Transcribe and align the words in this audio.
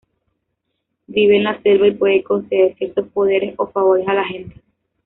Vive 1.05 1.37
en 1.37 1.43
la 1.43 1.61
selva 1.61 1.87
y 1.87 1.91
puede 1.91 2.23
conceder 2.23 2.73
ciertos 2.75 3.07
poderes 3.09 3.53
o 3.59 3.67
favores 3.67 4.07
a 4.07 4.15
la 4.15 4.25
gente. 4.25 4.59